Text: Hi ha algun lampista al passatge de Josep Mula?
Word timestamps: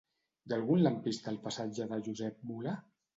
Hi 0.45 0.53
ha 0.53 0.53
algun 0.55 0.79
lampista 0.85 1.29
al 1.31 1.37
passatge 1.43 1.87
de 1.91 1.99
Josep 2.09 2.41
Mula? 2.53 2.75